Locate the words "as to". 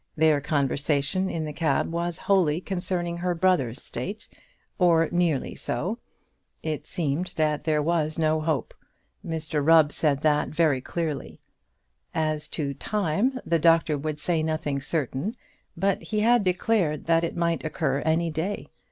12.15-12.73